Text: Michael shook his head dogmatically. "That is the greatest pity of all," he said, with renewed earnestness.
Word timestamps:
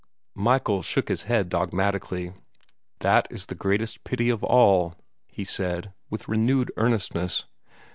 Michael 0.33 0.81
shook 0.81 1.09
his 1.09 1.25
head 1.29 1.47
dogmatically. 1.47 2.33
"That 3.01 3.27
is 3.29 3.45
the 3.45 3.53
greatest 3.53 4.03
pity 4.03 4.31
of 4.31 4.43
all," 4.43 4.95
he 5.27 5.43
said, 5.43 5.93
with 6.09 6.27
renewed 6.27 6.71
earnestness. 6.75 7.45